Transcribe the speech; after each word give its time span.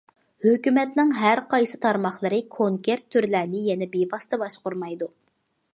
ھۆكۈمەتنىڭ 0.43 1.11
ھەر 1.17 1.41
قايسى 1.51 1.79
تارماقلىرى 1.83 2.41
كونكرېت 2.57 3.05
تۈرلەرنى 3.17 3.63
يەنە 3.69 3.91
بىۋاسىتە 3.95 4.43
باشقۇرمايدۇ. 4.45 5.15